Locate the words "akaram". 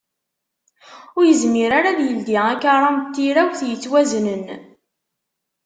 2.53-2.97